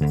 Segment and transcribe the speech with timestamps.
[0.00, 0.06] Oi,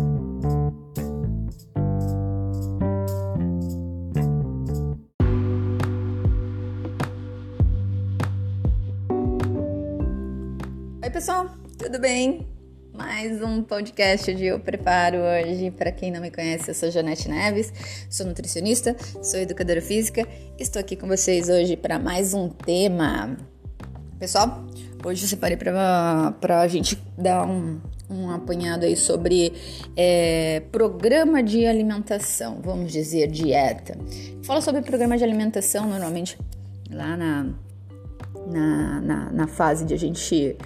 [11.12, 12.48] pessoal, tudo bem?
[12.94, 15.72] Mais um podcast de Eu Preparo hoje.
[15.72, 17.74] Para quem não me conhece, eu sou Janete Neves,
[18.12, 20.28] sou nutricionista, sou educadora física.
[20.60, 23.36] Estou aqui com vocês hoje para mais um tema.
[24.20, 24.68] Pessoal,
[25.04, 29.54] hoje eu separei para a gente dar um, um apanhado aí sobre
[29.96, 33.98] é, programa de alimentação, vamos dizer, dieta.
[34.44, 36.38] Fala sobre programa de alimentação normalmente
[36.92, 37.46] lá na,
[38.48, 40.58] na, na, na fase de a gente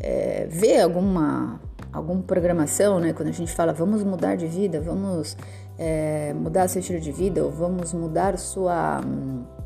[0.00, 1.60] é, ver alguma,
[1.92, 3.12] alguma programação, né?
[3.12, 5.36] Quando a gente fala vamos mudar de vida, vamos
[5.78, 9.57] é, mudar seu estilo de vida, ou vamos mudar sua, é,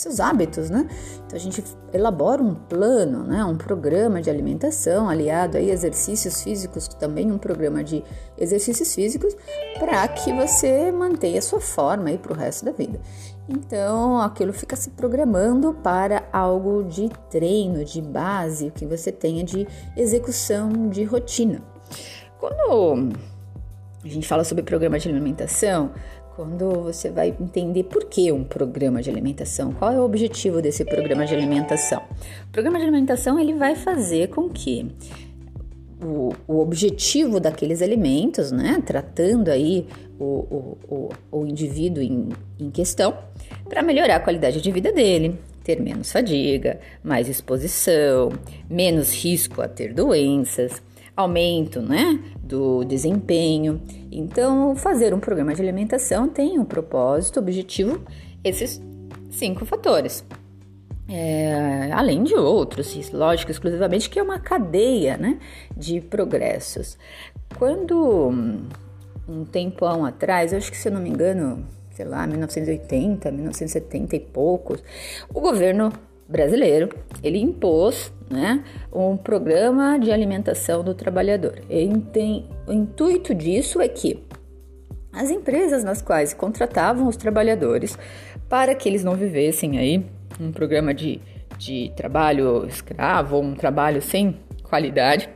[0.00, 0.88] seus hábitos, né?
[1.26, 3.44] Então a gente elabora um plano, né?
[3.44, 8.02] Um programa de alimentação aliado a exercícios físicos, também um programa de
[8.38, 9.36] exercícios físicos,
[9.78, 12.98] para que você mantenha a sua forma aí para o resto da vida.
[13.48, 19.44] Então, aquilo fica se programando para algo de treino, de base, o que você tenha
[19.44, 21.60] de execução de rotina.
[22.38, 23.12] Quando
[24.02, 25.90] a gente fala sobre programa de alimentação,
[26.40, 30.86] quando você vai entender por que um programa de alimentação, qual é o objetivo desse
[30.86, 32.02] programa de alimentação?
[32.48, 34.90] O programa de alimentação ele vai fazer com que
[36.02, 39.86] o, o objetivo daqueles alimentos, né, tratando aí
[40.18, 43.18] o, o, o, o indivíduo em, em questão,
[43.68, 48.30] para melhorar a qualidade de vida dele, ter menos fadiga, mais exposição,
[48.66, 50.80] menos risco a ter doenças,
[51.16, 53.80] aumento né, do desempenho.
[54.10, 58.02] Então, fazer um programa de alimentação tem um propósito, objetivo,
[58.42, 58.80] esses
[59.30, 60.24] cinco fatores.
[61.08, 65.38] É, além de outros, lógico, exclusivamente que é uma cadeia né,
[65.76, 66.96] de progressos.
[67.58, 68.32] Quando
[69.28, 74.16] um tempão atrás, eu acho que se eu não me engano, sei lá, 1980, 1970
[74.16, 74.82] e poucos,
[75.32, 75.92] o governo
[76.30, 76.88] brasileiro
[77.22, 81.60] ele impôs né, um programa de alimentação do trabalhador.
[82.12, 84.22] Tem, o intuito disso é que
[85.12, 87.98] as empresas nas quais contratavam os trabalhadores
[88.48, 90.04] para que eles não vivessem aí
[90.40, 91.20] um programa de,
[91.58, 95.28] de trabalho escravo um trabalho sem qualidade,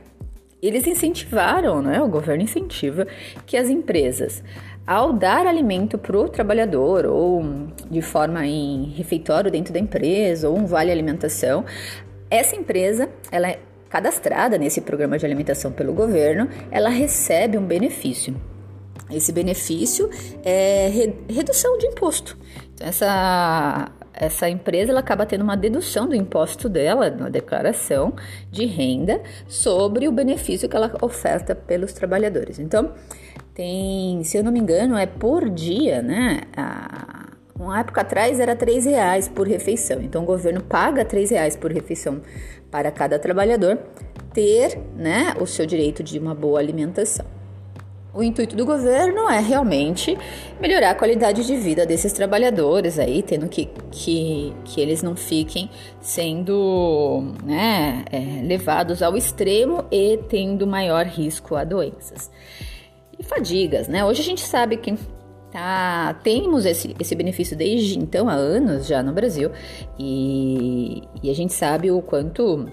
[0.61, 3.05] eles incentivaram, né, o governo incentiva
[3.45, 4.41] que as empresas
[4.85, 7.43] ao dar alimento para o trabalhador, ou
[7.89, 11.65] de forma em refeitório dentro da empresa, ou um vale alimentação,
[12.29, 13.59] essa empresa, ela é
[13.89, 18.35] cadastrada nesse programa de alimentação pelo governo, ela recebe um benefício.
[19.09, 20.09] Esse benefício
[20.43, 20.89] é
[21.29, 22.37] redução de imposto.
[22.73, 28.13] Então, essa, essa empresa ela acaba tendo uma dedução do imposto dela, na declaração
[28.51, 32.59] de renda, sobre o benefício que ela oferta pelos trabalhadores.
[32.59, 32.93] Então,
[33.55, 36.41] tem, se eu não me engano, é por dia, né?
[37.57, 40.01] Uma época atrás era três reais por refeição.
[40.01, 42.21] Então o governo paga três reais por refeição
[42.69, 43.79] para cada trabalhador
[44.33, 47.25] ter, né, o seu direito de uma boa alimentação.
[48.13, 50.17] O intuito do governo é realmente
[50.59, 55.69] melhorar a qualidade de vida desses trabalhadores aí, tendo que, que, que eles não fiquem
[56.01, 62.29] sendo né, é, levados ao extremo e tendo maior risco a doenças
[63.17, 64.03] e fadigas, né?
[64.05, 64.95] Hoje a gente sabe que
[65.51, 69.51] tá, temos esse, esse benefício desde então, há anos já no Brasil,
[69.97, 72.67] e, e a gente sabe o quanto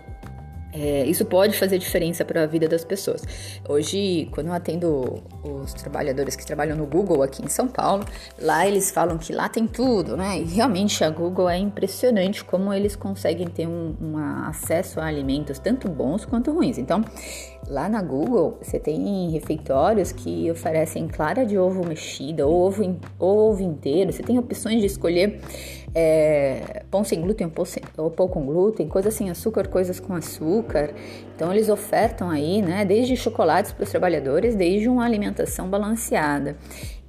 [0.73, 3.23] é, isso pode fazer diferença para a vida das pessoas.
[3.69, 8.05] Hoje, quando eu atendo os trabalhadores que trabalham no Google aqui em São Paulo,
[8.41, 10.39] lá eles falam que lá tem tudo, né?
[10.39, 15.59] E realmente a Google é impressionante como eles conseguem ter um, um acesso a alimentos
[15.59, 16.79] tanto bons quanto ruins.
[16.79, 17.05] Então,
[17.69, 23.51] Lá na Google, você tem refeitórios que oferecem clara de ovo mexida ou ovo, ou
[23.51, 24.13] ovo inteiro.
[24.13, 25.41] Você tem opções de escolher
[25.95, 27.51] é, pão sem glúten
[27.97, 30.91] ou pão com glúten, coisas sem açúcar, coisas com açúcar.
[31.35, 36.57] Então, eles ofertam aí, né, desde chocolates para os trabalhadores, desde uma alimentação balanceada.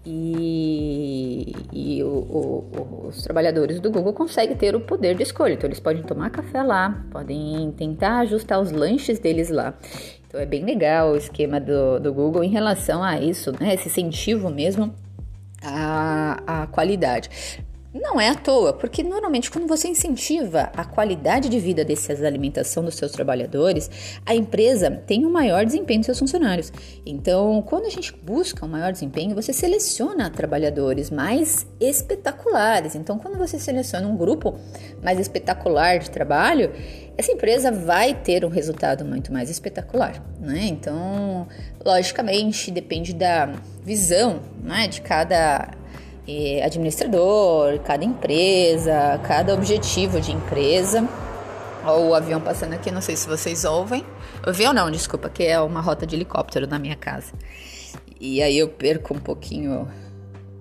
[0.05, 5.53] E, e o, o, os trabalhadores do Google conseguem ter o poder de escolha.
[5.53, 9.73] Então, eles podem tomar café lá, podem tentar ajustar os lanches deles lá.
[10.33, 13.75] Então é bem legal o esquema do, do Google em relação a isso, né?
[13.75, 14.91] Esse incentivo mesmo
[15.61, 17.29] à, à qualidade.
[17.93, 22.83] Não é à toa, porque normalmente quando você incentiva a qualidade de vida dessas alimentação
[22.83, 26.73] dos seus trabalhadores, a empresa tem um maior desempenho dos seus funcionários.
[27.05, 32.95] Então, quando a gente busca um maior desempenho, você seleciona trabalhadores mais espetaculares.
[32.95, 34.55] Então, quando você seleciona um grupo
[35.03, 36.71] mais espetacular de trabalho,
[37.15, 40.65] essa empresa vai ter um resultado muito mais espetacular, né?
[40.65, 41.47] Então,
[41.85, 43.53] logicamente, depende da
[43.83, 45.69] visão, né, de cada
[46.63, 51.07] administrador, cada empresa, cada objetivo de empresa.
[51.85, 54.05] Olha o avião passando aqui, não sei se vocês ouvem.
[54.41, 57.33] Avião não, desculpa, que é uma rota de helicóptero na minha casa.
[58.19, 59.87] E aí eu perco um pouquinho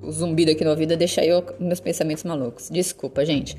[0.03, 2.69] o zumbido aqui no ouvido, deixa eu meus pensamentos malucos.
[2.69, 3.57] Desculpa, gente.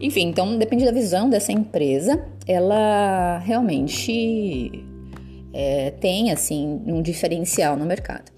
[0.00, 2.24] Enfim, então depende da visão dessa empresa.
[2.46, 4.84] Ela realmente
[5.52, 8.31] é, tem assim um diferencial no mercado.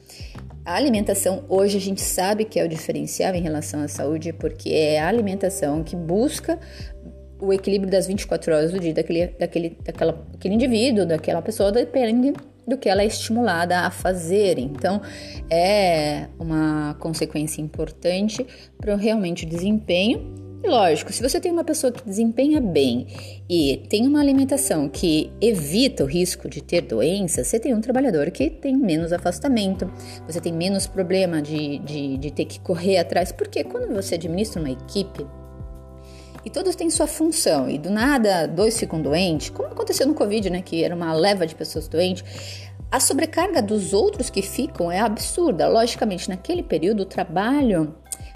[0.65, 4.71] A alimentação, hoje a gente sabe que é o diferencial em relação à saúde, porque
[4.71, 6.59] é a alimentação que busca
[7.39, 12.33] o equilíbrio das 24 horas do dia daquele, daquele, daquela, daquele indivíduo, daquela pessoa, depende
[12.67, 14.59] do que ela é estimulada a fazer.
[14.59, 15.03] Então,
[15.51, 18.47] é uma consequência importante
[18.79, 20.35] para realmente o desempenho
[20.69, 23.07] lógico, se você tem uma pessoa que desempenha bem
[23.49, 28.31] e tem uma alimentação que evita o risco de ter doenças, você tem um trabalhador
[28.31, 29.91] que tem menos afastamento,
[30.27, 34.61] você tem menos problema de, de, de ter que correr atrás, porque quando você administra
[34.61, 35.27] uma equipe
[36.45, 40.51] e todos têm sua função e do nada dois ficam doentes, como aconteceu no Covid,
[40.51, 42.23] né, que era uma leva de pessoas doentes,
[42.91, 45.67] a sobrecarga dos outros que ficam é absurda.
[45.67, 47.95] Logicamente, naquele período, o trabalho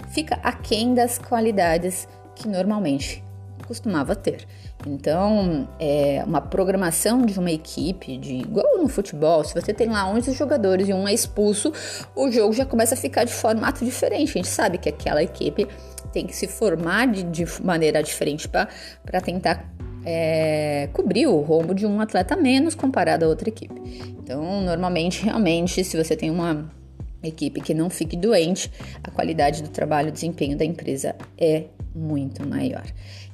[0.09, 2.07] fica aquém das qualidades
[2.39, 3.23] que normalmente
[3.67, 4.47] costumava ter.
[4.87, 10.09] Então, é uma programação de uma equipe, de igual no futebol, se você tem lá
[10.09, 11.71] 11 jogadores e um é expulso,
[12.15, 14.29] o jogo já começa a ficar de formato diferente.
[14.29, 15.67] A gente sabe que aquela equipe
[16.11, 19.69] tem que se formar de, de maneira diferente para tentar
[20.05, 23.75] é, cobrir o rombo de um atleta menos comparado a outra equipe.
[24.17, 26.71] Então, normalmente, realmente, se você tem uma
[27.21, 28.71] equipe que não fique doente,
[29.03, 32.85] a qualidade do trabalho, o desempenho da empresa é muito maior.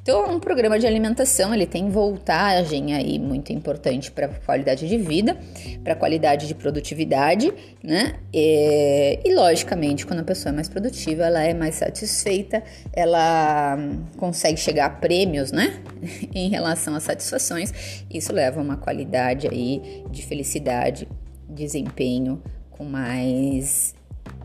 [0.05, 5.35] Então, um programa de alimentação ele tem voltagem aí muito importante para qualidade de vida,
[5.83, 7.51] para qualidade de produtividade,
[7.83, 8.13] né?
[8.31, 12.61] E, e, logicamente, quando a pessoa é mais produtiva, ela é mais satisfeita,
[12.93, 13.79] ela
[14.15, 15.81] consegue chegar a prêmios, né?
[16.35, 17.73] em relação às satisfações.
[18.13, 21.07] Isso leva a uma qualidade aí de felicidade,
[21.49, 23.94] desempenho com mais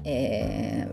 [0.05, 0.87] é,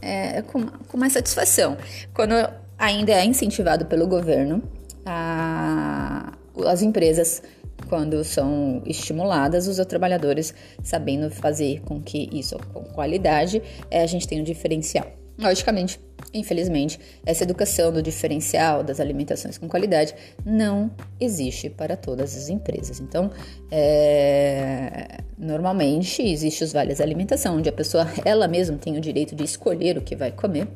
[0.00, 1.76] é, com, com mais satisfação.
[2.14, 2.34] Quando
[2.78, 4.62] ainda é incentivado pelo governo,
[5.04, 6.32] a,
[6.66, 7.42] as empresas,
[7.88, 14.26] quando são estimuladas, os trabalhadores sabendo fazer com que isso com qualidade, é, a gente
[14.28, 15.17] tem um diferencial.
[15.38, 16.00] Logicamente,
[16.34, 20.12] infelizmente, essa educação do diferencial das alimentações com qualidade
[20.44, 20.90] não
[21.20, 22.98] existe para todas as empresas.
[22.98, 23.30] Então,
[23.70, 29.44] é, normalmente existe os vales alimentação, onde a pessoa ela mesma tem o direito de
[29.44, 30.66] escolher o que vai comer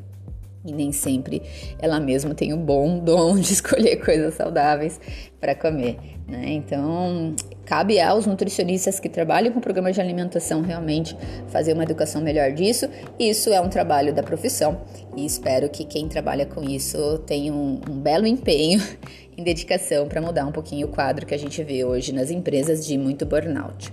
[0.65, 1.43] e nem sempre
[1.81, 5.01] ela mesma tem o bom dom de escolher coisas saudáveis
[5.41, 5.99] para comer.
[6.29, 6.53] Né?
[6.53, 11.17] Então, cabe aos nutricionistas que trabalham com programas de alimentação realmente
[11.49, 12.89] fazer uma educação melhor disso.
[13.19, 14.81] Isso é um trabalho da profissão
[15.17, 18.81] e espero que quem trabalha com isso tenha um, um belo empenho
[19.37, 22.87] em dedicação para mudar um pouquinho o quadro que a gente vê hoje nas empresas
[22.87, 23.93] de muito burnout.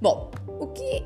[0.00, 1.04] Bom, o que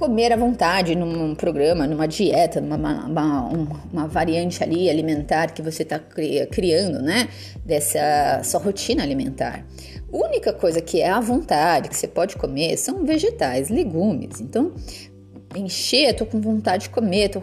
[0.00, 3.48] comer à vontade num programa, numa dieta, numa uma,
[3.92, 7.28] uma variante ali alimentar que você está criando, né?
[7.62, 9.62] Dessa sua rotina alimentar.
[10.10, 14.40] Única coisa que é à vontade, que você pode comer, são vegetais, legumes.
[14.40, 14.72] Então,
[15.54, 17.42] encher, tô com vontade de comer, tô,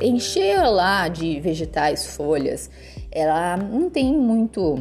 [0.00, 2.70] encher lá de vegetais, folhas,
[3.10, 4.78] ela não tem muito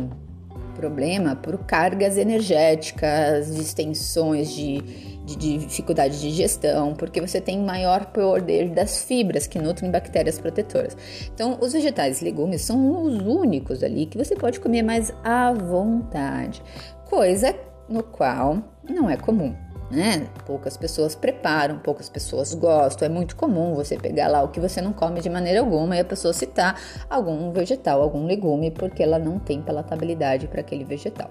[0.75, 8.69] problema por cargas energéticas, distensões de de dificuldade de digestão, porque você tem maior poder
[8.69, 10.95] das fibras que nutrem bactérias protetoras.
[11.33, 15.51] Então, os vegetais e legumes são os únicos ali que você pode comer mais à
[15.51, 16.61] vontade,
[17.05, 17.55] coisa
[17.89, 20.27] no qual não é comum né?
[20.45, 23.05] Poucas pessoas preparam, poucas pessoas gostam.
[23.05, 25.99] É muito comum você pegar lá o que você não come de maneira alguma e
[25.99, 31.29] a pessoa citar algum vegetal, algum legume, porque ela não tem palatabilidade para aquele vegetal.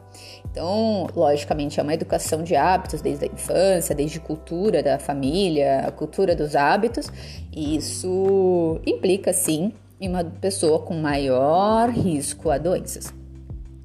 [0.50, 5.90] Então, logicamente, é uma educação de hábitos desde a infância, desde cultura da família, a
[5.90, 7.10] cultura dos hábitos,
[7.52, 13.23] e isso implica sim em uma pessoa com maior risco a doenças.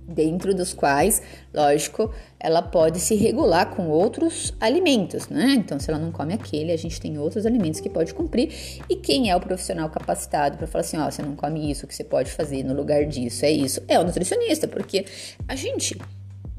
[0.10, 1.22] Dentro dos quais,
[1.54, 5.54] lógico, ela pode se regular com outros alimentos, né?
[5.58, 8.82] Então, se ela não come aquele, a gente tem outros alimentos que pode cumprir.
[8.90, 11.88] E quem é o profissional capacitado para falar assim, ó, você não come isso, o
[11.88, 13.82] que você pode fazer no lugar disso, é isso?
[13.88, 15.06] É o nutricionista, porque
[15.48, 15.98] a gente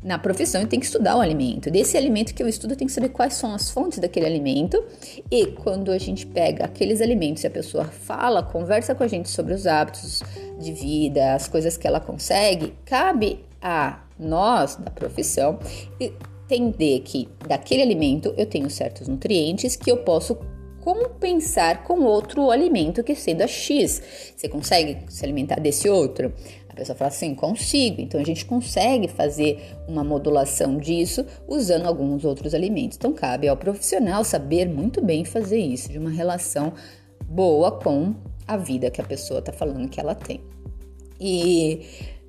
[0.02, 1.70] na profissão tem que estudar o alimento.
[1.70, 4.82] Desse alimento que eu estudo, eu tenho que saber quais são as fontes daquele alimento.
[5.30, 9.28] E quando a gente pega aqueles alimentos e a pessoa fala, conversa com a gente
[9.28, 10.22] sobre os hábitos
[10.58, 15.58] de vida, as coisas que ela consegue, cabe a nós da profissão
[15.98, 20.36] entender que daquele alimento eu tenho certos nutrientes que eu posso
[20.80, 24.32] compensar com outro alimento que sendo a X.
[24.34, 26.32] Você consegue se alimentar desse outro?
[26.70, 28.00] A pessoa fala assim, consigo.
[28.00, 32.96] Então a gente consegue fazer uma modulação disso usando alguns outros alimentos.
[32.96, 36.72] Então cabe ao profissional saber muito bem fazer isso, de uma relação
[37.26, 38.14] boa com
[38.46, 40.40] a vida que a pessoa está falando que ela tem.
[41.20, 41.82] E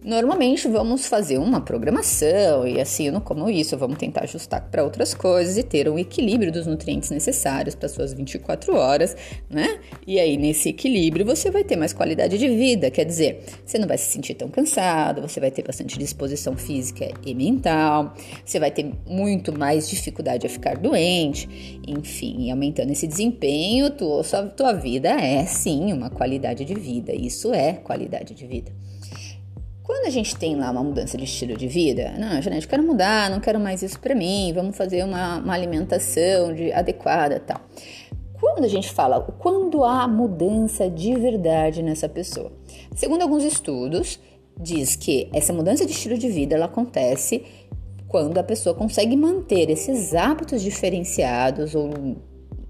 [0.03, 5.13] Normalmente vamos fazer uma programação e assim, não como isso, vamos tentar ajustar para outras
[5.13, 9.15] coisas e ter um equilíbrio dos nutrientes necessários para suas 24 horas,
[9.47, 9.79] né?
[10.07, 13.87] E aí nesse equilíbrio você vai ter mais qualidade de vida, quer dizer, você não
[13.87, 18.71] vai se sentir tão cansado, você vai ter bastante disposição física e mental, você vai
[18.71, 21.47] ter muito mais dificuldade a ficar doente,
[21.87, 24.23] enfim, aumentando esse desempenho, tua,
[24.57, 28.71] tua vida é sim uma qualidade de vida, isso é qualidade de vida.
[29.91, 33.29] Quando a gente tem lá uma mudança de estilo de vida, não, Janete, quero mudar,
[33.29, 37.59] não quero mais isso para mim, vamos fazer uma, uma alimentação de, adequada tal.
[38.39, 42.53] Quando a gente fala, quando há mudança de verdade nessa pessoa?
[42.95, 44.17] Segundo alguns estudos,
[44.57, 47.43] diz que essa mudança de estilo de vida ela acontece
[48.07, 51.89] quando a pessoa consegue manter esses hábitos diferenciados ou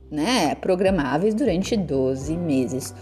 [0.09, 2.95] né, programáveis durante 12 meses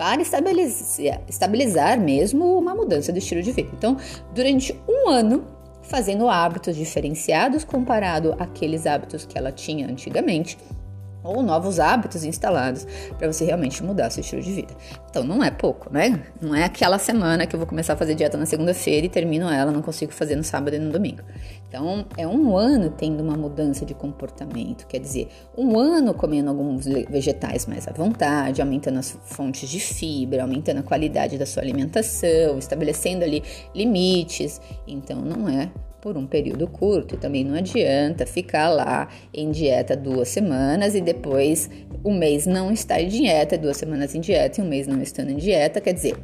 [0.00, 3.68] para estabilizar, estabilizar mesmo uma mudança do estilo de vida.
[3.76, 3.98] Então,
[4.34, 5.44] durante um ano,
[5.82, 10.56] fazendo hábitos diferenciados comparado àqueles hábitos que ela tinha antigamente,
[11.22, 12.86] ou novos hábitos instalados
[13.18, 14.74] para você realmente mudar seu estilo de vida.
[15.10, 16.22] Então não é pouco, né?
[16.40, 19.48] Não é aquela semana que eu vou começar a fazer dieta na segunda-feira e termino
[19.48, 21.22] ela, não consigo fazer no sábado e no domingo.
[21.68, 26.84] Então é um ano tendo uma mudança de comportamento, quer dizer, um ano comendo alguns
[26.84, 32.58] vegetais mais à vontade, aumentando as fontes de fibra, aumentando a qualidade da sua alimentação,
[32.58, 33.42] estabelecendo ali
[33.74, 34.60] limites.
[34.86, 37.16] Então não é por um período curto.
[37.16, 41.70] Também não adianta ficar lá em dieta duas semanas e depois
[42.04, 45.30] um mês não estar em dieta, duas semanas em dieta e um mês não estando
[45.30, 45.80] em dieta.
[45.80, 46.16] Quer dizer,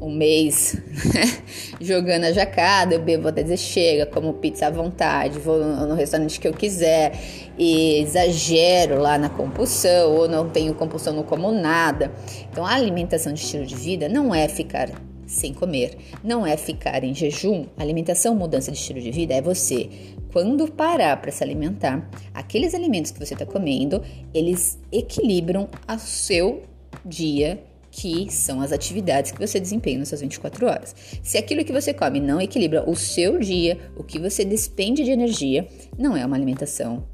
[0.00, 0.74] um mês
[1.14, 1.22] né,
[1.80, 6.40] jogando a jacada, eu bebo até dizer chega, como pizza à vontade, vou no restaurante
[6.40, 7.12] que eu quiser
[7.56, 12.10] e exagero lá na compulsão ou não tenho compulsão, não como nada.
[12.50, 14.90] Então a alimentação de estilo de vida não é ficar
[15.32, 15.96] sem comer.
[16.22, 17.66] Não é ficar em jejum.
[17.76, 19.88] Alimentação, mudança de estilo de vida é você,
[20.32, 26.62] quando parar para se alimentar, aqueles alimentos que você está comendo, eles equilibram o seu
[27.04, 30.96] dia que são as atividades que você desempenha nas suas 24 horas.
[31.22, 35.10] Se aquilo que você come não equilibra o seu dia, o que você despende de
[35.10, 37.06] energia, não é uma alimentação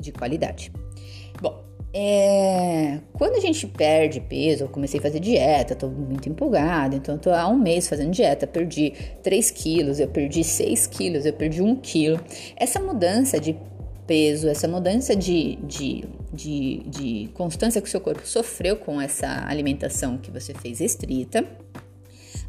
[0.00, 0.72] de qualidade.
[1.96, 7.16] É, quando a gente perde peso, eu comecei a fazer dieta, tô muito empolgada, então
[7.16, 11.62] tô há um mês fazendo dieta, perdi 3 quilos, eu perdi 6 quilos, eu perdi
[11.62, 12.20] 1 quilo.
[12.56, 13.56] Essa mudança de
[14.08, 19.46] peso, essa mudança de, de, de, de constância que o seu corpo sofreu com essa
[19.46, 21.46] alimentação que você fez estrita,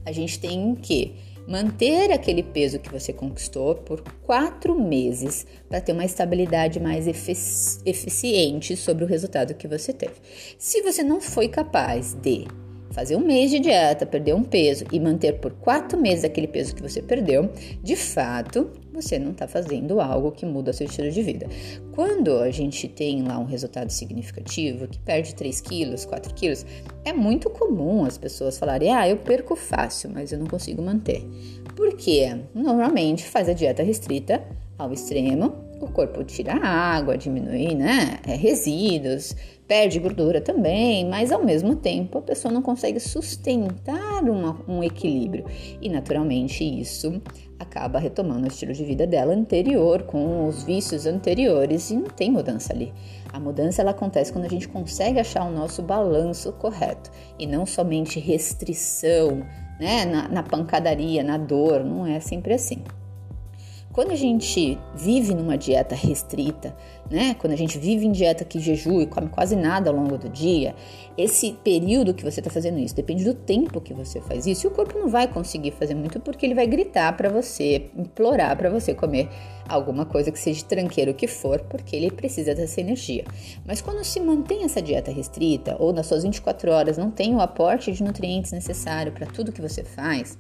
[0.04, 1.14] a gente tem que
[1.48, 7.80] manter aquele peso que você conquistou por quatro meses para ter uma estabilidade mais efici
[7.86, 10.16] eficiente sobre o resultado que você teve.
[10.58, 12.48] Se você não foi capaz de
[12.96, 16.74] fazer um mês de dieta, perder um peso e manter por quatro meses aquele peso
[16.74, 17.52] que você perdeu,
[17.84, 21.46] de fato, você não está fazendo algo que muda seu estilo de vida.
[21.92, 26.66] Quando a gente tem lá um resultado significativo, que perde 3 quilos, 4 quilos,
[27.04, 31.22] é muito comum as pessoas falarem: ah, eu perco fácil, mas eu não consigo manter.
[31.76, 32.34] Por quê?
[32.54, 34.42] Normalmente faz a dieta restrita
[34.78, 39.36] ao extremo, o corpo tira água, diminui né, é, resíduos,
[39.68, 45.46] perde gordura também, mas ao mesmo tempo a pessoa não consegue sustentar uma, um equilíbrio
[45.82, 47.22] e naturalmente isso
[47.60, 52.32] acaba retomando o estilo de vida dela anterior, com os vícios anteriores e não tem
[52.32, 52.94] mudança ali.
[53.32, 57.66] A mudança ela acontece quando a gente consegue achar o nosso balanço correto e não
[57.66, 59.44] somente restrição,
[59.80, 62.84] né, na, na pancadaria, na dor, não é sempre assim.
[63.96, 66.76] Quando a gente vive numa dieta restrita,
[67.10, 67.34] né?
[67.40, 70.28] Quando a gente vive em dieta que jejua e come quase nada ao longo do
[70.28, 70.76] dia,
[71.18, 74.66] esse período que você está fazendo isso depende do tempo que você faz isso.
[74.66, 78.58] E o corpo não vai conseguir fazer muito porque ele vai gritar para você, implorar
[78.58, 79.30] para você comer
[79.66, 83.24] alguma coisa que seja tranqueiro que for, porque ele precisa dessa energia.
[83.66, 87.40] Mas quando se mantém essa dieta restrita ou nas suas 24 horas não tem o
[87.40, 90.38] aporte de nutrientes necessário para tudo que você faz,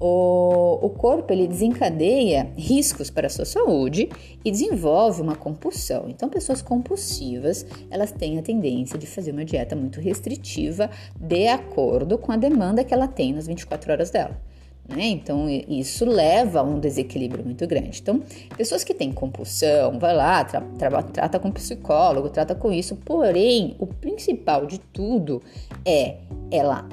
[0.00, 4.08] o, o corpo ele desencadeia riscos para a sua saúde
[4.42, 6.06] e desenvolve uma compulsão.
[6.08, 12.16] Então, pessoas compulsivas elas têm a tendência de fazer uma dieta muito restritiva de acordo
[12.16, 14.40] com a demanda que ela tem nas 24 horas dela.
[14.88, 15.04] Né?
[15.04, 18.00] Então, isso leva a um desequilíbrio muito grande.
[18.00, 18.22] Então,
[18.56, 22.96] pessoas que têm compulsão, vai lá, tra tra trata com psicólogo, trata com isso.
[22.96, 25.42] Porém, o principal de tudo
[25.84, 26.16] é
[26.50, 26.88] ela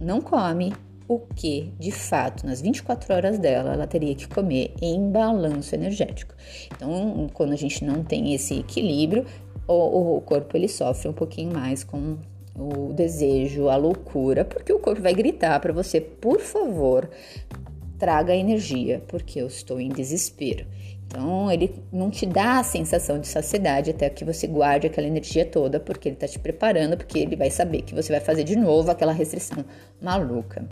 [0.00, 0.72] não come,
[1.10, 6.36] o que, de fato, nas 24 horas dela, ela teria que comer em balanço energético.
[6.72, 9.26] Então, quando a gente não tem esse equilíbrio,
[9.66, 12.16] o, o corpo ele sofre um pouquinho mais com
[12.54, 17.10] o desejo, a loucura, porque o corpo vai gritar para você, por favor,
[17.98, 20.64] traga energia, porque eu estou em desespero.
[21.08, 25.44] Então, ele não te dá a sensação de saciedade até que você guarde aquela energia
[25.44, 28.54] toda, porque ele está te preparando, porque ele vai saber que você vai fazer de
[28.54, 29.64] novo aquela restrição
[30.00, 30.68] maluca.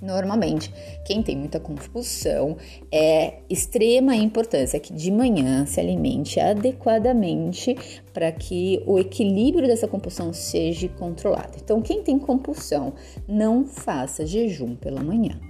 [0.00, 0.72] Normalmente,
[1.04, 2.56] quem tem muita compulsão
[2.92, 7.76] é extrema importância que de manhã se alimente adequadamente
[8.12, 11.56] para que o equilíbrio dessa compulsão seja controlado.
[11.62, 12.92] Então, quem tem compulsão,
[13.26, 15.40] não faça jejum pela manhã.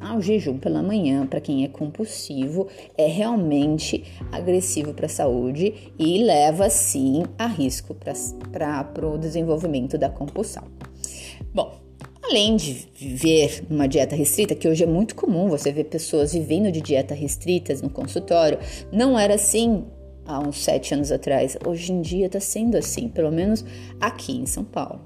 [0.00, 5.92] Ah, o jejum pela manhã, para quem é compulsivo, é realmente agressivo para a saúde
[5.98, 10.64] e leva sim a risco para o desenvolvimento da compulsão.
[11.52, 11.89] Bom,
[12.30, 16.70] Além de viver numa dieta restrita, que hoje é muito comum você ver pessoas vivendo
[16.70, 18.56] de dieta restritas no consultório,
[18.92, 19.84] não era assim
[20.24, 21.58] há uns sete anos atrás.
[21.66, 23.64] Hoje em dia está sendo assim, pelo menos
[24.00, 25.00] aqui em São Paulo.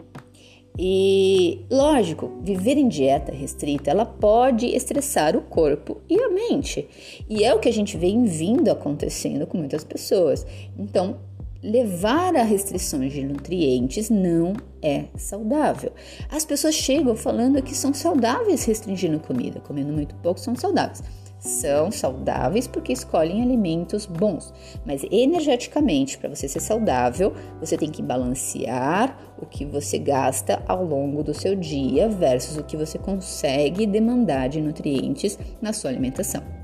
[0.79, 6.87] E lógico, viver em dieta restrita, ela pode estressar o corpo e a mente.
[7.27, 10.47] E é o que a gente vem vindo acontecendo com muitas pessoas.
[10.79, 11.17] Então,
[11.65, 14.53] levar a restrições de nutrientes não
[14.83, 15.93] é saudável.
[16.29, 21.03] As pessoas chegam falando que são saudáveis restringindo comida, comendo muito pouco são saudáveis.
[21.39, 24.53] São saudáveis porque escolhem alimentos bons,
[24.87, 30.85] mas energeticamente, para você ser saudável, você tem que balancear o que você gasta ao
[30.85, 36.64] longo do seu dia versus o que você consegue demandar de nutrientes na sua alimentação.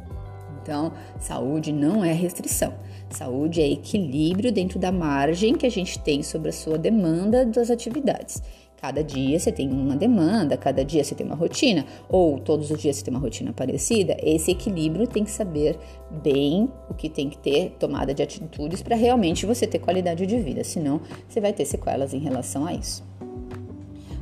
[0.62, 2.75] Então, saúde não é restrição.
[3.11, 7.71] Saúde é equilíbrio dentro da margem que a gente tem sobre a sua demanda das
[7.71, 8.43] atividades.
[8.81, 12.80] Cada dia você tem uma demanda, cada dia você tem uma rotina, ou todos os
[12.80, 14.17] dias você tem uma rotina parecida.
[14.23, 15.78] Esse equilíbrio tem que saber
[16.23, 20.39] bem o que tem que ter tomada de atitudes para realmente você ter qualidade de
[20.39, 23.04] vida, senão você vai ter sequelas em relação a isso.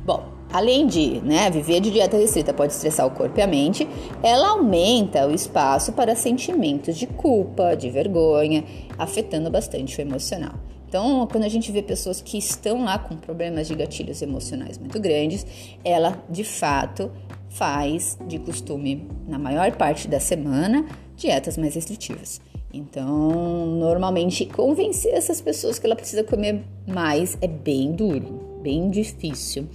[0.03, 3.87] Bom, além de né, viver de dieta restrita pode estressar o corpo e a mente,
[4.23, 8.63] ela aumenta o espaço para sentimentos de culpa, de vergonha,
[8.97, 10.53] afetando bastante o emocional.
[10.87, 14.99] Então, quando a gente vê pessoas que estão lá com problemas de gatilhos emocionais muito
[14.99, 15.45] grandes,
[15.83, 17.11] ela de fato
[17.47, 20.85] faz de costume, na maior parte da semana,
[21.15, 22.41] dietas mais restritivas.
[22.73, 29.67] Então, normalmente, convencer essas pessoas que ela precisa comer mais é bem duro bem difícil,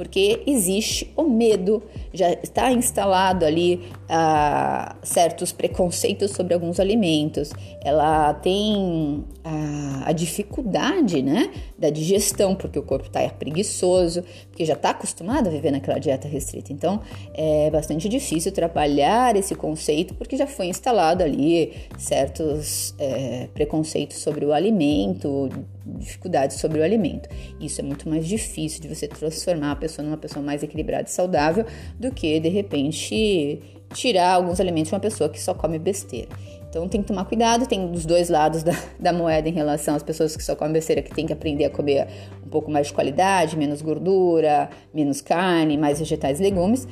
[0.00, 7.52] porque existe o medo, já está instalado ali ah, certos preconceitos sobre alguns alimentos,
[7.84, 14.72] ela tem a, a dificuldade né, da digestão, porque o corpo está preguiçoso, porque já
[14.72, 16.72] está acostumado a viver naquela dieta restrita.
[16.72, 17.02] Então
[17.34, 24.46] é bastante difícil trabalhar esse conceito, porque já foi instalado ali certos é, preconceitos sobre
[24.46, 25.50] o alimento,
[25.98, 27.28] dificuldades sobre o alimento.
[27.60, 31.10] Isso é muito mais difícil de você transformar a pessoa numa pessoa mais equilibrada e
[31.10, 31.64] saudável
[31.98, 33.60] do que de repente
[33.92, 36.28] tirar alguns alimentos de uma pessoa que só come besteira.
[36.68, 40.02] Então tem que tomar cuidado, tem dos dois lados da, da, moeda em relação às
[40.04, 42.06] pessoas que só comem besteira, que tem que aprender a comer
[42.46, 46.86] um pouco mais de qualidade, menos gordura, menos carne, mais vegetais e legumes.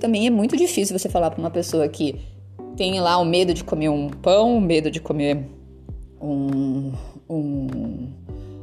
[0.00, 2.18] Também é muito difícil você falar para uma pessoa que
[2.76, 5.44] tem lá o medo de comer um pão, o medo de comer
[6.20, 6.92] um,
[7.28, 8.08] um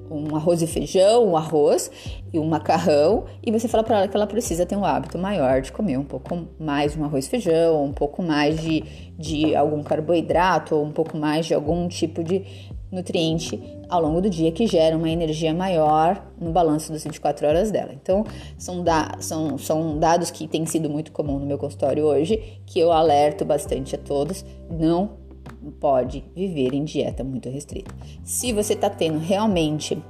[0.09, 1.91] um arroz e feijão, um arroz
[2.31, 5.61] e um macarrão, e você fala para ela que ela precisa ter um hábito maior
[5.61, 8.83] de comer um pouco mais de um arroz e feijão, um pouco mais de,
[9.17, 12.43] de algum carboidrato, ou um pouco mais de algum tipo de
[12.91, 17.71] nutriente ao longo do dia que gera uma energia maior no balanço das 24 horas
[17.71, 17.91] dela.
[17.93, 18.23] Então,
[18.57, 22.79] são, da, são, são dados que têm sido muito comum no meu consultório hoje, que
[22.79, 24.45] eu alerto bastante a todos.
[24.69, 25.24] Não
[25.79, 27.93] pode viver em dieta muito restrita.
[28.23, 30.01] Se você está tendo realmente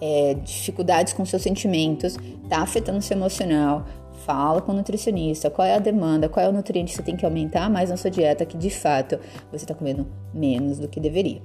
[0.00, 3.86] é, dificuldades com seus sentimentos, está afetando seu emocional,
[4.24, 7.16] fala com o nutricionista qual é a demanda, qual é o nutriente que você tem
[7.16, 9.18] que aumentar mais na sua dieta, que de fato
[9.50, 11.42] você está comendo menos do que deveria.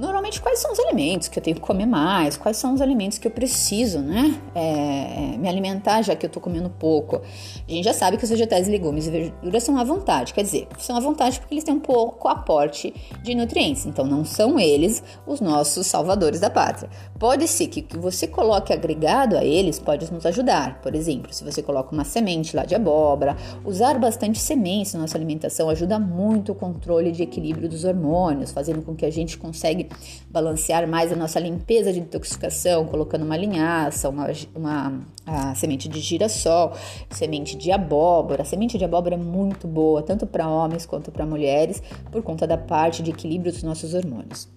[0.00, 2.34] Normalmente, quais são os alimentos que eu tenho que comer mais?
[2.34, 4.40] Quais são os alimentos que eu preciso, né?
[4.54, 7.16] É, me alimentar, já que eu tô comendo pouco.
[7.16, 10.66] A gente já sabe que os vegetais, legumes e verduras são à vontade, quer dizer,
[10.78, 13.84] são à vontade porque eles têm um pouco aporte de nutrientes.
[13.84, 16.88] Então, não são eles os nossos salvadores da pátria.
[17.18, 20.80] Pode ser que o que você coloque agregado a eles pode nos ajudar.
[20.80, 23.36] Por exemplo, se você coloca uma semente lá de abóbora,
[23.66, 28.80] usar bastante sementes na nossa alimentação ajuda muito o controle de equilíbrio dos hormônios, fazendo
[28.80, 29.89] com que a gente consiga
[30.30, 36.72] balancear mais a nossa limpeza de detoxificação, colocando uma linhaça, uma, uma semente de girassol,
[37.10, 38.42] semente de abóbora.
[38.42, 42.46] A semente de abóbora é muito boa, tanto para homens quanto para mulheres, por conta
[42.46, 44.48] da parte de equilíbrio dos nossos hormônios.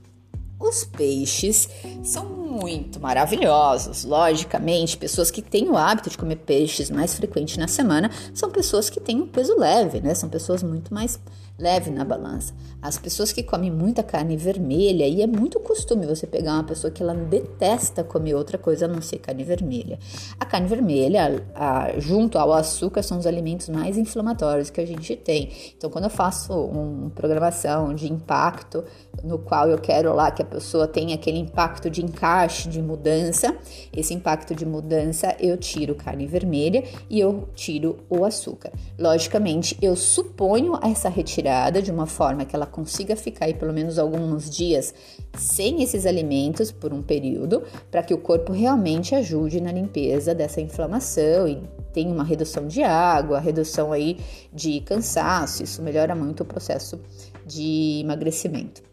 [0.60, 1.68] Os peixes
[2.04, 4.06] são muito maravilhosos.
[4.06, 8.90] Logicamente, pessoas que têm o hábito de comer peixes mais frequente na semana são pessoas
[8.90, 10.14] que têm um peso leve, né?
[10.14, 11.20] São pessoas muito mais
[11.58, 12.54] leve na balança.
[12.82, 16.92] As pessoas que comem muita carne vermelha, e é muito costume você pegar uma pessoa
[16.92, 20.00] que ela detesta comer outra coisa a não ser carne vermelha.
[20.40, 25.16] A carne vermelha, a, junto ao açúcar, são os alimentos mais inflamatórios que a gente
[25.16, 25.52] tem.
[25.78, 28.84] Então, quando eu faço uma programação de impacto,
[29.22, 33.56] no qual eu quero lá que a pessoa tenha aquele impacto de encaixe, de mudança,
[33.96, 38.72] esse impacto de mudança, eu tiro carne vermelha e eu tiro o açúcar.
[38.98, 44.00] Logicamente, eu suponho essa retirada de uma forma que ela consiga ficar aí pelo menos
[44.00, 44.94] alguns dias
[45.38, 50.62] sem esses alimentos por um período, para que o corpo realmente ajude na limpeza dessa
[50.62, 54.18] inflamação e tenha uma redução de água, redução aí
[54.52, 57.00] de cansaço, isso melhora muito o processo
[57.46, 58.93] de emagrecimento.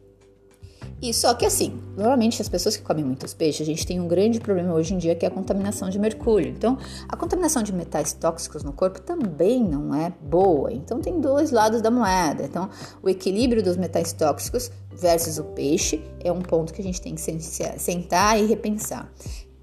[1.02, 4.06] E só que assim, normalmente as pessoas que comem muitos peixes, a gente tem um
[4.06, 6.48] grande problema hoje em dia que é a contaminação de mercúrio.
[6.48, 6.76] Então,
[7.08, 10.72] a contaminação de metais tóxicos no corpo também não é boa.
[10.72, 12.44] Então, tem dois lados da moeda.
[12.44, 12.68] Então,
[13.02, 17.14] o equilíbrio dos metais tóxicos versus o peixe é um ponto que a gente tem
[17.14, 19.10] que sentar e repensar.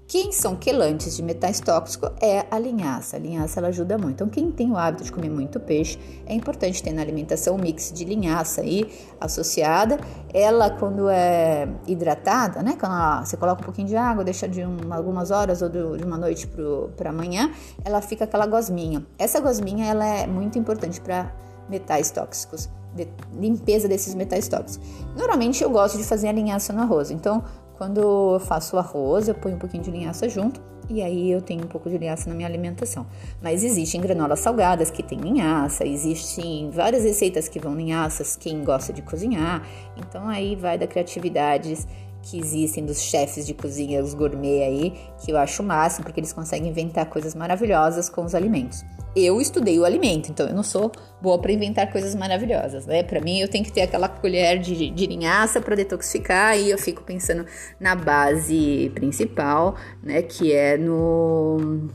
[0.08, 3.16] Quem são quelantes de metais tóxicos é a linhaça.
[3.16, 4.14] A linhaça ela ajuda muito.
[4.14, 7.58] Então, quem tem o hábito de comer muito peixe, é importante ter na alimentação um
[7.58, 8.90] mix de linhaça aí
[9.20, 10.00] associada.
[10.32, 12.74] Ela, quando é hidratada, né?
[12.80, 16.02] Quando ela, você coloca um pouquinho de água, deixa de um, algumas horas ou de
[16.02, 16.48] uma noite
[16.96, 17.52] para amanhã,
[17.84, 19.06] ela fica aquela gosminha.
[19.18, 21.30] Essa gosminha ela é muito importante para
[21.68, 22.70] metais tóxicos.
[22.94, 23.06] De,
[23.38, 24.80] limpeza desses metais tóxicos.
[25.14, 27.10] Normalmente eu gosto de fazer a linhaça no arroz.
[27.10, 27.44] Então,
[27.78, 30.60] quando eu faço arroz, eu ponho um pouquinho de linhaça junto
[30.90, 33.06] e aí eu tenho um pouco de linhaça na minha alimentação.
[33.40, 38.92] Mas existem granolas salgadas que tem linhaça, existem várias receitas que vão linhaças, quem gosta
[38.92, 39.62] de cozinhar.
[39.96, 41.78] Então aí vai da criatividade
[42.20, 46.18] que existem dos chefes de cozinha, os gourmet aí, que eu acho o máximo, porque
[46.18, 48.84] eles conseguem inventar coisas maravilhosas com os alimentos.
[49.24, 53.02] Eu estudei o alimento, então eu não sou boa para inventar coisas maravilhosas, né?
[53.02, 56.78] Para mim, eu tenho que ter aquela colher de, de linhaça para detoxificar e eu
[56.78, 57.44] fico pensando
[57.80, 60.22] na base principal, né?
[60.22, 61.88] Que é no,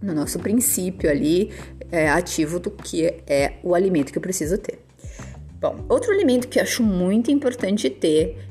[0.00, 1.52] no nosso princípio ali
[1.90, 4.78] é, ativo do que é o alimento que eu preciso ter.
[5.60, 8.48] Bom, outro alimento que eu acho muito importante ter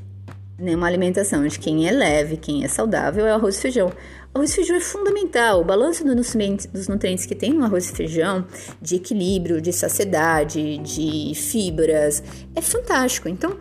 [0.60, 3.92] uma alimentação de quem é leve, quem é saudável, é o arroz e feijão.
[4.34, 5.62] Arroz e feijão é fundamental.
[5.62, 8.46] O balanço dos nutrientes que tem no arroz e feijão,
[8.82, 12.24] de equilíbrio, de saciedade, de fibras,
[12.56, 13.28] é fantástico.
[13.28, 13.58] Então,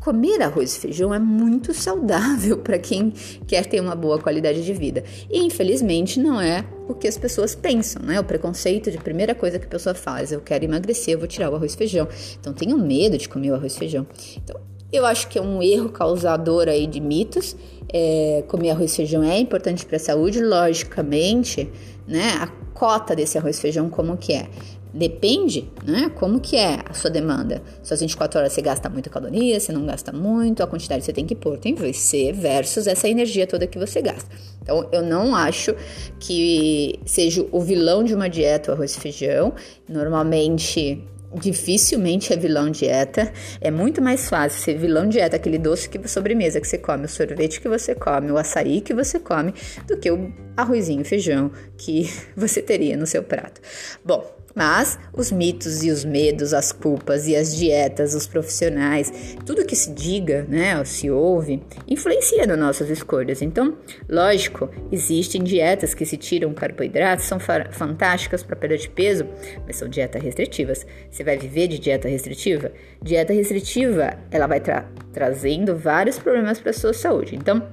[0.00, 3.12] comer arroz e feijão é muito saudável para quem
[3.46, 5.02] quer ter uma boa qualidade de vida.
[5.28, 8.20] E infelizmente não é o que as pessoas pensam, né?
[8.20, 11.50] O preconceito de primeira coisa que a pessoa faz, eu quero emagrecer, eu vou tirar
[11.50, 12.06] o arroz e feijão.
[12.38, 14.06] Então tenho medo de comer o arroz e feijão.
[14.36, 14.60] Então
[14.92, 17.56] eu acho que é um erro causador aí de mitos.
[17.92, 21.70] É, comer arroz e feijão é importante para a saúde, logicamente,
[22.06, 22.30] né?
[22.40, 24.48] A cota desse arroz e feijão como que é?
[24.92, 26.10] Depende, né?
[26.14, 27.62] Como que é a sua demanda.
[27.82, 31.06] Se às 24 horas você gasta muita caloria, você não gasta muito, a quantidade que
[31.06, 34.28] você tem que pôr tem você versus essa energia toda que você gasta.
[34.62, 35.74] Então, eu não acho
[36.18, 39.52] que seja o vilão de uma dieta o arroz e feijão.
[39.88, 43.32] Normalmente dificilmente é vilão dieta.
[43.60, 47.08] É muito mais fácil ser vilão dieta, aquele doce que sobremesa que você come, o
[47.08, 49.52] sorvete que você come, o açaí que você come,
[49.86, 53.60] do que o arrozinho e feijão que você teria no seu prato.
[54.04, 59.66] Bom, Mas os mitos e os medos, as culpas e as dietas, os profissionais, tudo
[59.66, 63.42] que se diga, né, ou se ouve, influencia nas nossas escolhas.
[63.42, 63.76] Então,
[64.08, 69.26] lógico, existem dietas que se tiram carboidratos, são fantásticas para perda de peso,
[69.66, 70.86] mas são dietas restritivas.
[71.10, 72.72] Você vai viver de dieta restritiva?
[73.02, 77.36] Dieta restritiva, ela vai tra trazendo vários problemas para a sua saúde.
[77.36, 77.66] Então,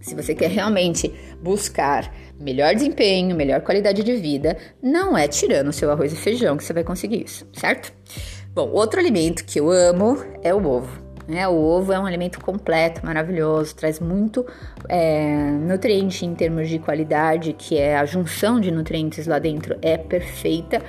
[0.00, 5.72] se você quer realmente buscar melhor desempenho, melhor qualidade de vida, não é tirando o
[5.72, 7.92] seu arroz e feijão que você vai conseguir isso, certo?
[8.54, 11.06] Bom, outro alimento que eu amo é o ovo.
[11.28, 11.46] Né?
[11.48, 14.46] O ovo é um alimento completo, maravilhoso, traz muito
[14.88, 19.98] é, nutriente em termos de qualidade, que é a junção de nutrientes lá dentro é
[19.98, 20.80] perfeita.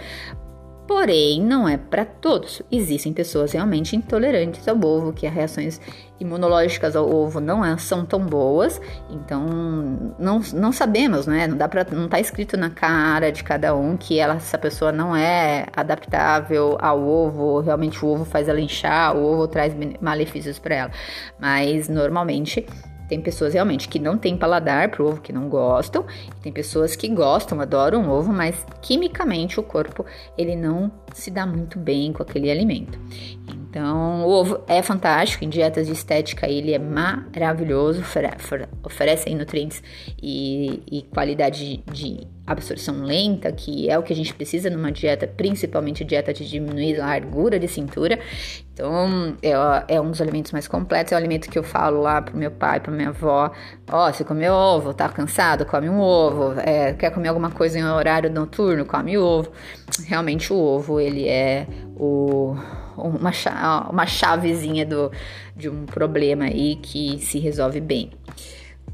[0.87, 2.61] Porém, não é para todos.
[2.71, 5.81] Existem pessoas realmente intolerantes ao ovo, que as reações
[6.17, 8.79] imunológicas ao ovo não é, são tão boas.
[9.09, 9.45] Então,
[10.17, 11.45] não, não sabemos, né?
[11.45, 14.91] Não dá para não tá escrito na cara de cada um que ela, essa pessoa
[14.93, 20.57] não é adaptável ao ovo, realmente o ovo faz ela inchar, o ovo traz malefícios
[20.57, 20.91] para ela.
[21.37, 22.65] Mas normalmente
[23.07, 26.05] tem pessoas realmente que não têm paladar pro ovo, que não gostam,
[26.41, 30.05] tem pessoas que gostam, adoram ovo, mas quimicamente o corpo
[30.37, 32.99] ele não se dá muito bem com aquele alimento.
[33.77, 38.03] Então, o ovo é fantástico, em dietas de estética ele é maravilhoso,
[38.83, 39.83] oferece nutrientes
[40.19, 45.27] e, e qualidade de absorção lenta, que é o que a gente precisa numa dieta,
[45.27, 48.17] principalmente dieta de diminuir a largura de cintura.
[48.73, 49.51] Então, é,
[49.95, 51.11] é, um dos alimentos mais completos.
[51.11, 53.51] É o alimento que eu falo lá pro meu pai, pra minha avó:
[53.91, 55.67] Ó, oh, você comeu ovo, tá cansado?
[55.67, 56.59] Come um ovo.
[56.59, 58.85] É, quer comer alguma coisa em horário noturno?
[58.85, 59.51] Come ovo.
[60.05, 62.55] Realmente, o ovo, ele é o
[62.97, 65.11] uma, uma chavezinha do,
[65.55, 68.11] de um problema aí que se resolve bem.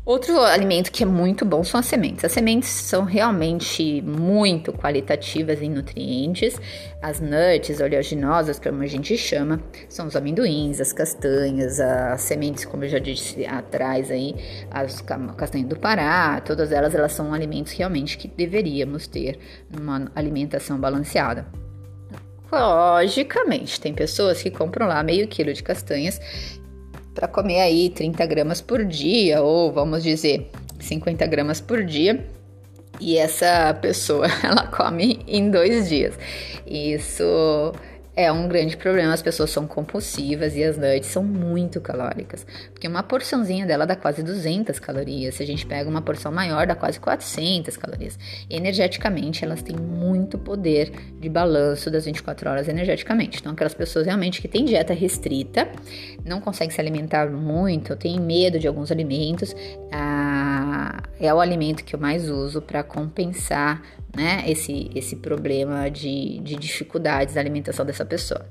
[0.06, 2.26] Outro alimento que é muito bom são as sementes.
[2.26, 6.60] As sementes são realmente muito qualitativas em nutrientes.
[7.02, 12.84] As nuts oleaginosas, como a gente chama, são os amendoins, as castanhas, as sementes, como
[12.84, 14.36] eu já disse atrás aí,
[14.70, 15.02] as
[15.38, 19.40] castanhas do Pará, todas elas, elas são alimentos realmente que deveríamos ter
[19.72, 21.63] numa alimentação balanceada.
[22.54, 26.22] Logicamente, tem pessoas que compram lá meio quilo de castanhas
[27.16, 32.24] para comer aí 30 gramas por dia, ou vamos dizer 50 gramas por dia.
[33.00, 36.14] E essa pessoa ela come em dois dias.
[36.66, 37.74] Isso
[38.16, 39.14] é um grande problema.
[39.14, 42.46] As pessoas são compulsivas e as nuts são muito calóricas.
[42.72, 45.36] Porque uma porçãozinha dela dá quase 200 calorias.
[45.36, 48.18] Se a gente pega uma porção maior, dá quase 400 calorias.
[48.50, 53.40] Energeticamente, elas têm muito poder de balanço das 24 horas energeticamente.
[53.40, 55.68] Então, aquelas pessoas realmente que têm dieta restrita,
[56.24, 59.56] não conseguem se alimentar muito, têm medo de alguns alimentos,
[59.92, 63.82] ah, é o alimento que eu mais uso para compensar
[64.16, 68.46] né, esse, esse problema de, de dificuldades da alimentação dessa pessoa.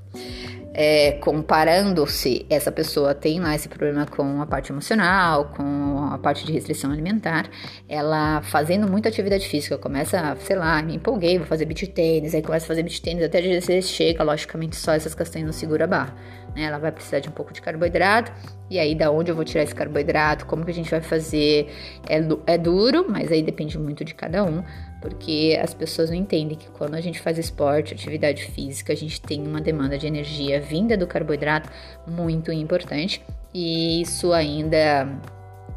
[0.75, 6.47] É, comparando-se, essa pessoa tem lá esse problema com a parte emocional, com a parte
[6.47, 7.47] de restrição alimentar,
[7.87, 12.41] ela fazendo muita atividade física, começa, sei lá, me empolguei, vou fazer beach tênis, aí
[12.41, 15.87] começa a fazer beach tênis, até vezes chega, logicamente só essas castanhas não segura a
[15.87, 16.15] barra,
[16.55, 16.63] né?
[16.63, 18.31] Ela vai precisar de um pouco de carboidrato,
[18.67, 21.71] e aí da onde eu vou tirar esse carboidrato, como que a gente vai fazer,
[22.09, 24.63] é, é duro, mas aí depende muito de cada um,
[25.03, 29.19] porque as pessoas não entendem que quando a gente faz esporte, atividade física, a gente
[29.19, 31.69] tem uma demanda de energia vinda do carboidrato
[32.07, 33.21] muito importante.
[33.53, 35.05] E isso ainda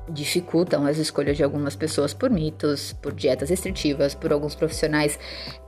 [0.09, 5.19] dificultam as escolhas de algumas pessoas por mitos, por dietas restritivas, por alguns profissionais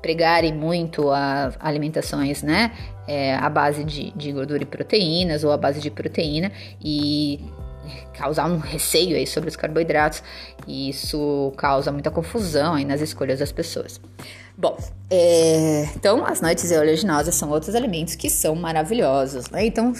[0.00, 2.70] pregarem muito as alimentações, né,
[3.08, 6.52] é, à base de, de gordura e proteínas ou à base de proteína.
[6.80, 7.40] E
[8.12, 10.22] causar um receio aí sobre os carboidratos
[10.66, 14.00] e isso causa muita confusão aí nas escolhas das pessoas.
[14.56, 14.76] Bom,
[15.08, 19.66] é, então as noites oleaginosas são outros alimentos que são maravilhosos, né?
[19.66, 19.92] Então,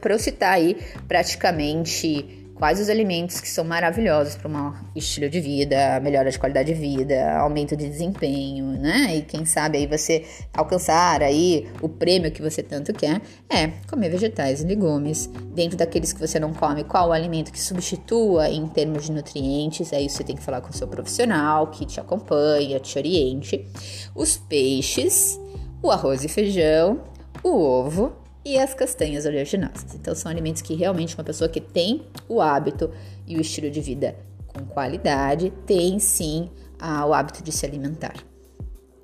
[0.00, 0.76] para eu citar aí
[1.08, 6.72] praticamente quais os alimentos que são maravilhosos para um estilo de vida, melhora de qualidade
[6.72, 9.16] de vida, aumento de desempenho, né?
[9.16, 14.08] E quem sabe aí você alcançar aí o prêmio que você tanto quer, é comer
[14.08, 15.26] vegetais e legumes.
[15.54, 19.92] Dentro daqueles que você não come, qual o alimento que substitua em termos de nutrientes?
[19.92, 23.62] Aí você tem que falar com o seu profissional que te acompanha, te oriente.
[24.14, 25.38] Os peixes,
[25.82, 27.02] o arroz e feijão,
[27.42, 29.94] o ovo e as castanhas oleaginosas.
[29.94, 32.90] Então são alimentos que realmente uma pessoa que tem o hábito
[33.26, 36.50] e o estilo de vida com qualidade tem sim
[37.06, 38.14] o hábito de se alimentar.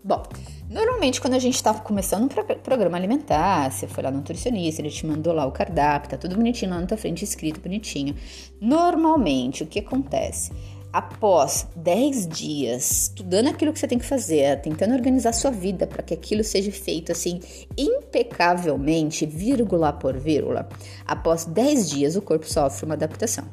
[0.03, 0.23] Bom,
[0.69, 2.29] normalmente quando a gente está começando um
[2.63, 6.37] programa alimentar, você foi lá no nutricionista, ele te mandou lá o cardápio, tá tudo
[6.37, 8.15] bonitinho lá na tua frente, escrito bonitinho.
[8.61, 10.53] Normalmente, o que acontece?
[10.93, 16.03] Após 10 dias estudando aquilo que você tem que fazer, tentando organizar sua vida para
[16.03, 17.41] que aquilo seja feito assim
[17.77, 20.69] impecavelmente, vírgula por vírgula,
[21.07, 23.45] após 10 dias o corpo sofre uma adaptação.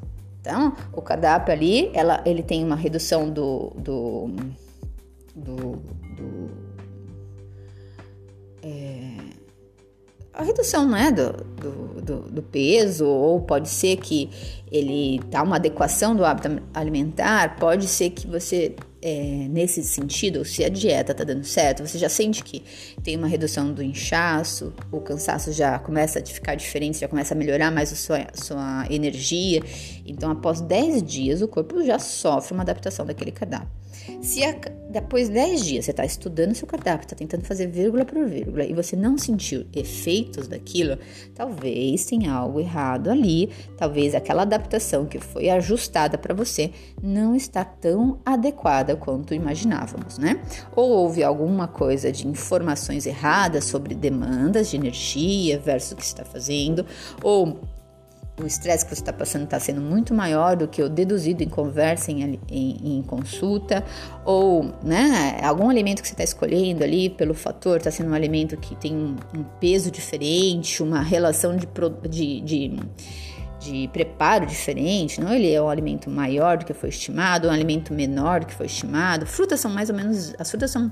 [0.41, 4.28] Então, o cardápio ali, ela, ele tem uma redução do, do,
[5.36, 5.71] do,
[6.15, 6.66] do
[10.38, 14.30] a redução né, do, do, do, do, peso, ou pode ser que
[14.71, 20.63] ele tá uma adequação do hábito alimentar, pode ser que você, é, nesse sentido, se
[20.63, 22.63] a dieta tá dando certo, você já sente que
[23.02, 27.38] tem uma redução do inchaço, o cansaço já começa a ficar diferente, já começa a
[27.38, 29.63] melhorar mais a sua, sua energia.
[30.06, 33.87] Então, após 10 dias, o corpo já sofre uma adaptação daquele cardápio.
[34.21, 34.55] Se a,
[34.89, 38.63] depois de 10 dias você está estudando seu cardápio, está tentando fazer vírgula por vírgula
[38.63, 40.97] e você não sentiu efeitos daquilo,
[41.35, 47.63] talvez tenha algo errado ali, talvez aquela adaptação que foi ajustada para você não está
[47.63, 50.41] tão adequada quanto imaginávamos, né?
[50.75, 56.23] Ou houve alguma coisa de informações erradas sobre demandas de energia versus o que está
[56.23, 56.85] fazendo,
[57.21, 57.59] ou
[58.41, 61.50] o estresse que você está passando está sendo muito maior do que o deduzido em
[61.50, 63.84] conversa, em, em, em consulta,
[64.23, 68.56] ou né, algum alimento que você está escolhendo ali pelo fator está sendo um alimento
[68.58, 71.67] que tem um, um peso diferente, uma relação de,
[72.08, 72.80] de, de,
[73.60, 75.34] de preparo diferente, não?
[75.34, 78.67] Ele é um alimento maior do que foi estimado, um alimento menor do que foi
[78.67, 79.26] estimado.
[79.26, 80.91] Frutas são mais ou menos, as frutas são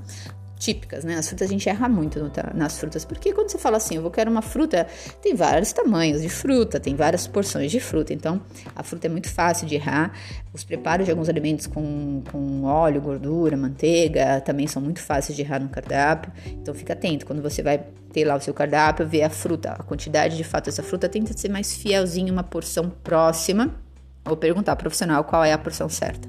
[0.57, 1.15] típicas, né?
[1.15, 4.01] As frutas a gente erra muito no, nas frutas, porque quando você fala assim, eu
[4.01, 4.87] vou querer uma fruta,
[5.21, 8.41] tem vários tamanhos de fruta, tem várias porções de fruta, então
[8.75, 10.13] a fruta é muito fácil de errar.
[10.53, 15.41] Os preparos de alguns alimentos com, com óleo, gordura, manteiga também são muito fáceis de
[15.41, 19.23] errar no cardápio, então fica atento quando você vai ter lá o seu cardápio, ver
[19.23, 23.75] a fruta, a quantidade de fato dessa fruta, tenta ser mais fielzinho, uma porção próxima,
[24.23, 26.27] ou perguntar ao profissional qual é a porção certa.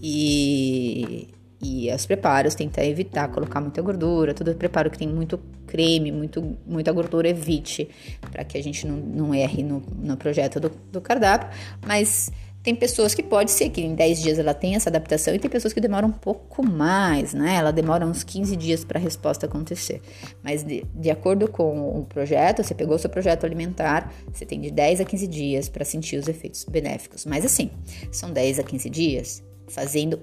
[0.00, 1.28] E
[1.62, 6.56] e os preparos, tentar evitar colocar muita gordura, todo preparo que tem muito creme, muito,
[6.66, 7.88] muita gordura, evite,
[8.32, 11.48] para que a gente não, não erre no, no projeto do, do cardápio.
[11.86, 15.38] Mas tem pessoas que pode ser que em 10 dias ela tenha essa adaptação e
[15.38, 17.56] tem pessoas que demoram um pouco mais, né?
[17.56, 20.00] Ela demora uns 15 dias para a resposta acontecer.
[20.42, 24.60] Mas de, de, acordo com o projeto, você pegou o seu projeto alimentar, você tem
[24.60, 27.24] de 10 a 15 dias para sentir os efeitos benéficos.
[27.24, 27.70] Mas assim,
[28.10, 30.20] são 10 a 15 dias fazendo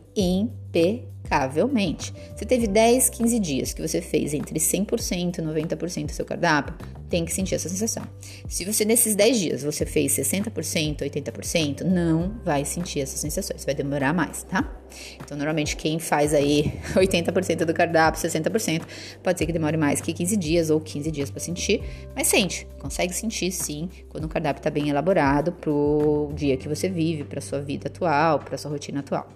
[1.30, 2.14] impecavelmente.
[2.36, 6.76] Você teve 10, 15 dias que você fez entre 100% e 90% do seu cardápio,
[7.08, 8.04] tem que sentir essa sensação.
[8.48, 13.74] Se você nesses 10 dias você fez 60%, 80%, não vai sentir essas sensações, vai
[13.74, 14.76] demorar mais, tá?
[15.24, 18.84] Então, normalmente quem faz aí 80% do cardápio, 60%,
[19.24, 21.82] pode ser que demore mais que 15 dias ou 15 dias para sentir,
[22.16, 26.90] mas sente, consegue sentir sim, quando o cardápio está bem elaborado pro dia que você
[26.90, 29.28] vive, para sua vida atual, para sua rotina atual.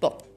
[0.00, 0.31] Bom,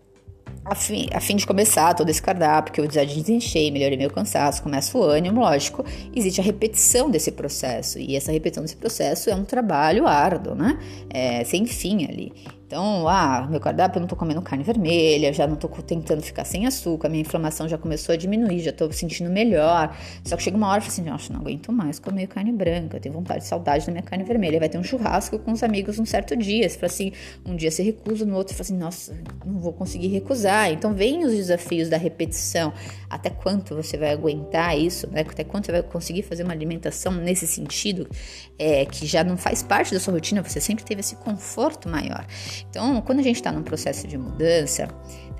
[0.66, 4.10] a fim, a fim de começar todo esse cardápio, que eu já desenchei, melhorei meu
[4.10, 8.00] cansaço, começa o ânimo, lógico, existe a repetição desse processo.
[8.00, 10.80] E essa repetição desse processo é um trabalho árduo, né?
[11.10, 12.34] É, sem fim ali.
[12.68, 16.46] Então, ah, meu cardápio eu não tô comendo carne vermelha, já não tô tentando ficar
[16.46, 19.96] sem açúcar, minha inflamação já começou a diminuir, já tô sentindo melhor.
[20.24, 23.02] Só que chega uma hora e assim, nossa, não aguento mais comer carne branca, eu
[23.02, 24.60] tenho vontade de saudade da minha carne vermelha.
[24.60, 26.68] Vai ter um churrasco com os amigos um certo dia.
[26.68, 27.12] Você fala assim,
[27.46, 30.72] um dia você recusa, no outro fala assim, nossa, não vou conseguir recusar.
[30.72, 32.74] Então vem os desafios da repetição.
[33.08, 35.22] Até quanto você vai aguentar isso, né?
[35.22, 38.10] Até quanto você vai conseguir fazer uma alimentação nesse sentido,
[38.58, 42.26] é, que já não faz parte da sua rotina, você sempre teve esse conforto maior.
[42.70, 44.88] Então, quando a gente está num processo de mudança,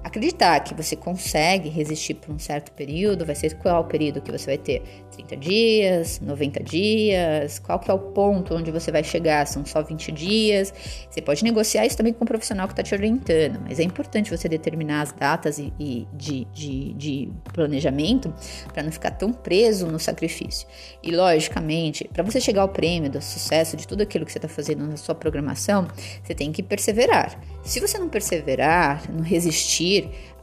[0.06, 4.32] acreditar que você consegue resistir por um certo período, vai ser qual o período que
[4.32, 4.84] você vai ter?
[5.12, 9.48] 30 dias, 90 dias, qual que é o ponto onde você vai chegar?
[9.48, 10.72] São só 20 dias?
[11.10, 14.30] Você pode negociar isso também com o profissional que está te orientando, mas é importante
[14.30, 18.32] você determinar as datas e, e de, de, de planejamento
[18.72, 20.68] para não ficar tão preso no sacrifício.
[21.02, 24.48] E logicamente, para você chegar ao prêmio do sucesso de tudo aquilo que você está
[24.48, 25.88] fazendo na sua programação,
[26.24, 27.40] você tem que perseverar.
[27.64, 29.95] Se você não perseverar, não resistir,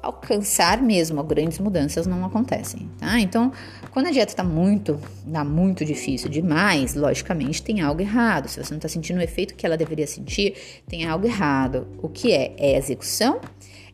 [0.03, 3.21] alcançar mesmo grandes mudanças não acontecem, tá?
[3.21, 3.53] Então,
[3.93, 4.99] quando a dieta está muito,
[5.33, 8.49] tá muito difícil demais, logicamente tem algo errado.
[8.49, 11.87] Se você não está sentindo o efeito que ela deveria sentir, tem algo errado.
[12.03, 12.55] O que é?
[12.59, 13.41] É a execução?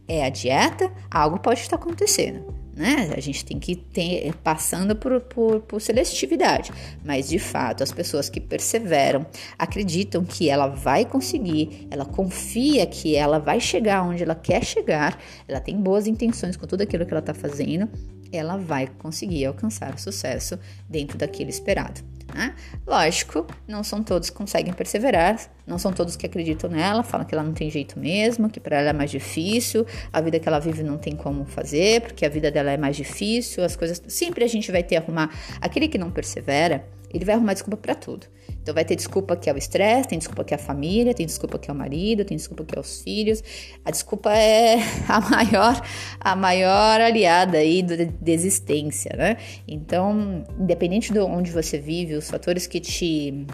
[0.07, 0.91] É a dieta?
[1.11, 3.13] Algo pode estar acontecendo né?
[3.17, 6.71] A gente tem que ter passando por, por, por, seletividade.
[7.05, 9.27] Mas de fato, as pessoas que perseveram
[9.59, 15.21] acreditam que ela vai conseguir, ela confia que ela vai chegar onde ela quer chegar,
[15.49, 17.89] ela tem boas intenções com tudo aquilo que ela está fazendo,
[18.31, 20.57] ela vai conseguir alcançar o sucesso
[20.89, 22.01] dentro daquele esperado.
[22.35, 22.55] Né?
[22.87, 27.35] Lógico, não são todos que conseguem perseverar, não são todos que acreditam nela, falam que
[27.35, 30.59] ela não tem jeito mesmo, que para ela é mais difícil, a vida que ela
[30.59, 34.03] vive não tem como fazer, porque a vida dela é mais difícil, as coisas.
[34.09, 35.31] Sempre a gente vai ter arrumar.
[35.61, 38.27] Aquele que não persevera, ele vai arrumar desculpa para tudo.
[38.63, 41.27] Então vai ter desculpa que é o estresse, tem desculpa que é a família, tem
[41.27, 43.43] desculpa que é o marido, tem desculpa que é os filhos.
[43.85, 44.77] A desculpa é
[45.09, 45.81] a maior,
[46.21, 49.37] a maior aliada aí da desistência, né?
[49.67, 53.47] Então, independente de onde você vive, os fatores que te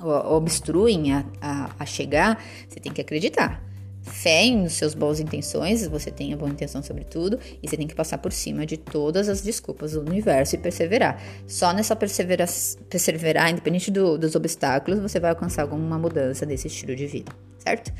[0.00, 3.66] obstruem a, a, a chegar, você tem que acreditar
[4.06, 7.86] fé nos seus boas intenções, você tem a boa intenção sobre tudo, e você tem
[7.86, 11.20] que passar por cima de todas as desculpas do universo e perseverar.
[11.46, 12.48] Só nessa perseverar,
[12.88, 17.92] perseverar independente do, dos obstáculos, você vai alcançar alguma mudança desse estilo de vida, certo?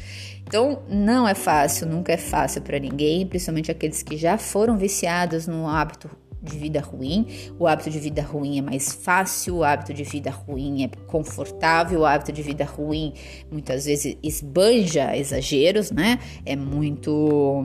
[0.47, 5.47] Então, não é fácil, nunca é fácil para ninguém, principalmente aqueles que já foram viciados
[5.47, 6.09] no hábito
[6.51, 7.27] de vida ruim.
[7.59, 12.01] O hábito de vida ruim é mais fácil, o hábito de vida ruim é confortável,
[12.01, 13.13] o hábito de vida ruim
[13.51, 16.19] muitas vezes esbanja exageros, né?
[16.45, 17.65] É muito.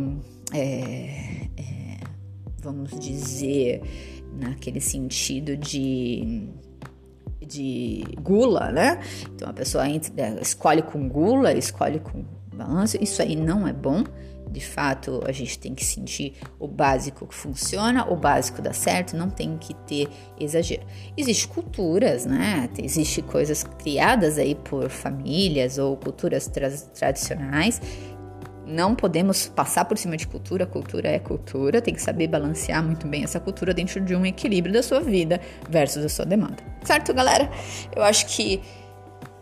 [0.53, 1.97] É, é,
[2.61, 3.81] vamos dizer,
[4.33, 6.49] naquele sentido de
[7.51, 8.99] de gula, né?
[9.35, 12.23] Então a pessoa entra, escolhe com gula, escolhe com
[12.53, 14.03] balanço, isso aí não é bom.
[14.51, 19.15] De fato, a gente tem que sentir o básico que funciona, o básico dá certo,
[19.15, 20.83] não tem que ter exagero.
[21.15, 22.69] Existem culturas, né?
[22.77, 27.81] Existem coisas criadas aí por famílias ou culturas tra tradicionais.
[28.67, 33.07] Não podemos passar por cima de cultura, cultura é cultura, tem que saber balancear muito
[33.07, 35.39] bem essa cultura dentro de um equilíbrio da sua vida
[35.69, 36.57] versus a sua demanda.
[36.83, 37.49] Certo, galera?
[37.95, 38.61] Eu acho que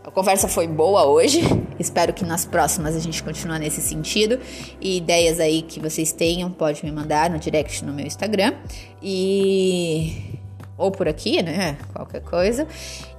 [0.04, 1.42] a conversa foi boa hoje.
[1.78, 4.40] Espero que nas próximas a gente continue nesse sentido.
[4.80, 8.54] E ideias aí que vocês tenham, pode me mandar no direct no meu Instagram.
[9.02, 10.40] E
[10.78, 11.78] ou por aqui, né?
[11.94, 12.66] Qualquer coisa.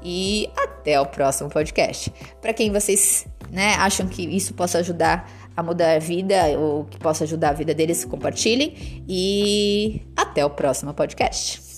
[0.02, 2.12] E até o próximo podcast.
[2.40, 6.98] Para quem vocês, né, acham que isso possa ajudar a mudar a vida ou que
[6.98, 11.69] possa ajudar a vida deles, compartilhem e até o próximo podcast.